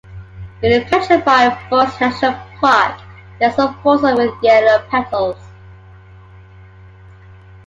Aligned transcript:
In 0.63 0.71
the 0.71 0.83
Petrified 0.85 1.55
Forest’s 1.69 2.01
National 2.01 2.31
Park 2.59 2.99
there’s 3.37 3.59
a 3.59 3.71
fossil 3.83 4.17
with 4.17 4.33
yellow 4.41 4.83
petals. 4.89 5.37